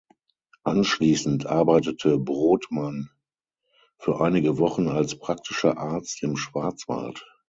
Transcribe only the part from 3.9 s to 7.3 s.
für einige Wochen als praktischer Arzt im Schwarzwald.